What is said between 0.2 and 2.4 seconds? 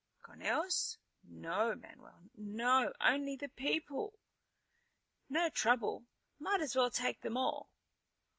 "Conejos?" "No, Manuel,